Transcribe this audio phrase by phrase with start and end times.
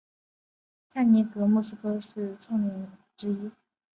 [0.87, 3.51] 蔡格尼克是莫斯科国立大学心理学系的创立人之一。